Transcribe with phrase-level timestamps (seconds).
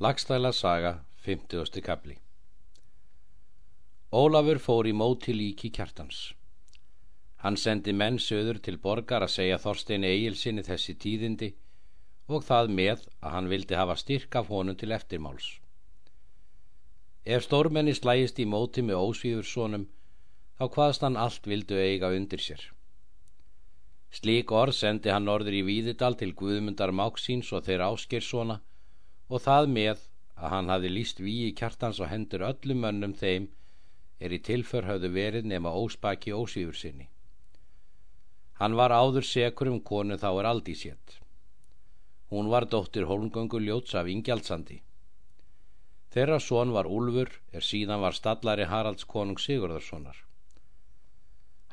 [0.00, 1.80] Lagstæla saga, 50.
[1.80, 2.16] kapli
[4.10, 6.32] Ólafur fór í móti líki kjartans.
[7.44, 11.52] Hann sendi menn söður til borgar að segja Þorstein Egilsinni þessi tíðindi
[12.26, 15.46] og það með að hann vildi hafa styrk af honum til eftirmáls.
[17.24, 19.86] Ef stórmenni slægist í móti með ósvíðursónum,
[20.58, 22.66] þá hvaðst hann allt vildu eiga undir sér.
[24.10, 28.62] Slík orð sendi hann orður í Víðidal til Guðmundar Máksíns og þeirra áskirssona
[29.28, 30.04] og það með
[30.36, 33.48] að hann hafi líst víi kjartans og hendur öllum mönnum þeim
[34.20, 37.08] er í tilför hafðu verið nema óspaki ósýfur sinni.
[38.60, 41.18] Hann var áður sekur um konu þá er aldí sétt.
[42.30, 44.80] Hún var dóttir holmgöngu ljóts af Ingjaldsandi.
[46.14, 50.20] Þeirra són var Úlfur er síðan var stallari Haralds konung Sigurðarssonar.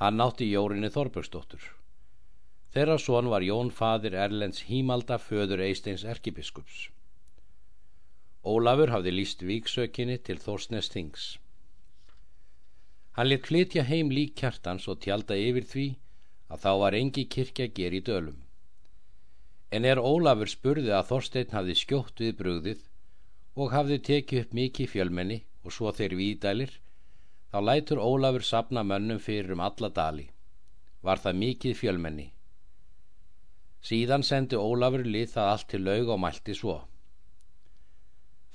[0.00, 1.60] Hann nátti Jórinni Þorbjörnsdóttur.
[2.72, 6.88] Þeirra són var Jón fadir Erlends Hímalda föður Eisteins erkibiskups.
[8.40, 11.24] Ólafur hafði líst víksökinni til Þórsnes Þings.
[13.12, 15.88] Hann let flytja heim lík kjartans og tjálta yfir því
[16.48, 18.38] að þá var engi kirkja ger í dölum.
[19.70, 22.86] En er Ólafur spurði að Þorstein hafði skjótt við brugðið
[23.60, 26.72] og hafði tekið upp mikið fjölmenni og svo þeir vídælir,
[27.52, 30.30] þá lætur Ólafur sapna mönnum fyrir um alla dali.
[31.04, 32.30] Var það mikið fjölmenni.
[33.84, 36.78] Síðan sendi Ólafur lið það allt til laug og mælti svo.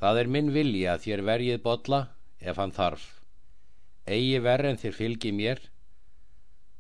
[0.02, 2.02] Það er minn vilji að þér verjið botla
[2.40, 3.06] ef hann þarf.
[4.06, 5.62] Egi verð en þér fylgi mér,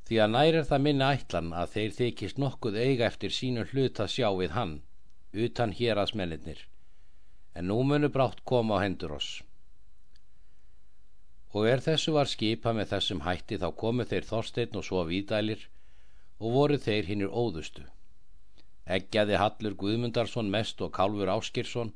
[0.05, 4.01] því að nær er það minna ætlan að þeir þykist nokkuð eiga eftir sínu hlut
[4.03, 4.75] að sjá við hann,
[5.33, 6.61] utan hér að smennir,
[7.55, 9.41] en nú munu brátt koma á hendur oss.
[11.55, 15.69] Og er þessu var skipa með þessum hætti þá komu þeir Þorstein og svo Vídælir
[16.43, 17.85] og voru þeir hinnur óðustu.
[18.85, 21.93] Eggjaði Hallur Guðmundarsson mest og Kálfur Áskirsson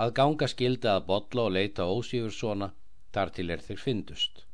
[0.00, 2.70] að ganga skildi að botla og leita ósífur svona
[3.14, 4.44] þar til er þeir fyndust.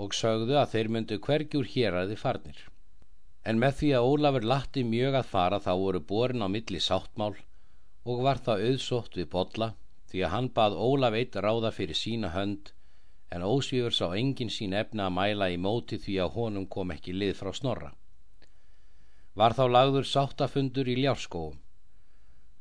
[0.00, 2.60] Og sögðu að þeir myndu hvergjur hér að þið farnir.
[3.44, 7.34] En með því að Ólafur latti mjög að fara þá voru borin á milli sáttmál
[8.04, 9.68] og var það auðsótt við botla
[10.10, 12.72] því að hann bað Ólaf eitt ráða fyrir sína hönd
[13.34, 17.12] en ósvífur sá engin sín efna að mæla í móti því að honum kom ekki
[17.12, 17.90] lið frá snorra.
[19.34, 21.60] Var þá lagður sáttafundur í ljárskóum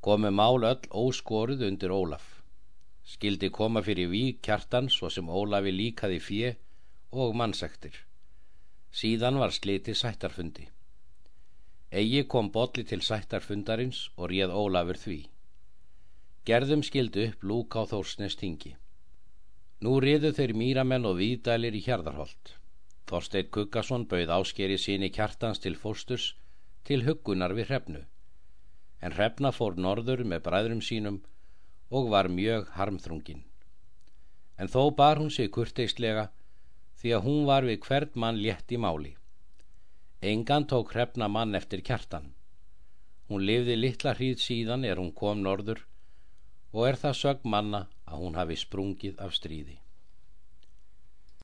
[0.03, 2.23] komu mál öll óskoruð undir Ólaf.
[3.07, 6.49] Skildi koma fyrir vík kjartan svo sem Ólafi líkaði fjö
[7.23, 7.95] og mannsektir.
[8.91, 10.67] Síðan var sliti sættarfundi.
[12.01, 15.19] Egi kom botli til sættarfundarins og réð Ólafur því.
[16.43, 18.75] Gerðum skildi upp lúk á þórsnest tingi.
[19.79, 22.57] Nú riðu þeir mýramenn og výdælir í hjarðarholt.
[23.07, 26.33] Þorsteit Kukkason bauð áskeri síni kjartans til fósturs
[26.83, 28.09] til huggunar við hrefnu
[29.01, 31.19] en hrefna fór norður með bræðrum sínum
[31.89, 33.43] og var mjög harmþrungin.
[34.57, 36.29] En þó bar hún sig kurteislega
[37.01, 39.15] því að hún var við hvert mann létt í máli.
[40.21, 42.31] Engan tók hrefna mann eftir kjartan.
[43.27, 45.83] Hún lifði litla hríð síðan er hún kom norður
[46.71, 49.82] og er það sög manna að hún hafi sprungið af stríði.